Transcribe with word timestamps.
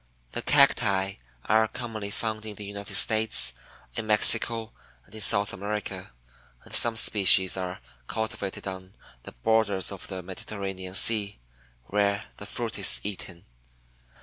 The 0.31 0.41
Cacti 0.41 1.19
are 1.45 1.67
commonly 1.67 2.09
found 2.09 2.43
in 2.47 2.55
the 2.55 2.65
United 2.65 2.95
States, 2.95 3.53
in 3.95 4.07
Mexico, 4.07 4.73
and 5.05 5.13
in 5.13 5.21
South 5.21 5.53
America, 5.53 6.11
and 6.63 6.73
some 6.73 6.95
species 6.95 7.55
are 7.55 7.79
cultivated 8.07 8.65
on 8.67 8.95
the 9.21 9.31
borders 9.33 9.91
of 9.91 10.07
the 10.07 10.23
Mediterranean 10.23 10.95
Sea, 10.95 11.37
where 11.83 12.25
the 12.37 12.47
fruit 12.47 12.79
is 12.79 12.99
eaten. 13.03 13.45